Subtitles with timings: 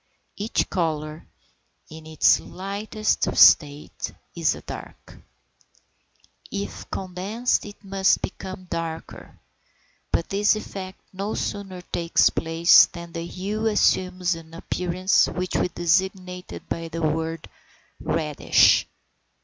[0.35, 1.27] Each colour,
[1.91, 5.15] in its lightest state, is a dark;
[6.49, 9.39] if condensed it must become darker,
[10.11, 15.67] but this effect no sooner takes place than the hue assumes an appearance which we
[15.67, 17.47] designate by the word
[17.99, 18.87] reddish.